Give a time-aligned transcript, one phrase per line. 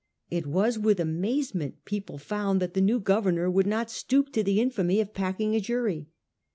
[0.31, 4.59] It was with amazement people found that the new governor would not stoop to the
[4.59, 6.07] infamy of packing a jury.